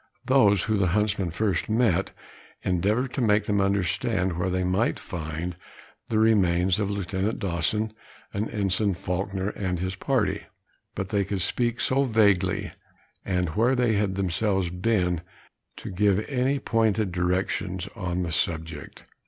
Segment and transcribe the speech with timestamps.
[0.25, 2.09] Those who the huntsman first met
[2.63, 5.55] endeavored to make them understand where they might find
[6.09, 7.93] the remains of Lieutenant Dawson,
[8.33, 10.47] and Ensign Faulkner and his party,
[10.95, 12.71] but they could speak too vaguely
[13.27, 15.21] of where they had themselves been,
[15.75, 19.05] to give any pointed directions on the subject.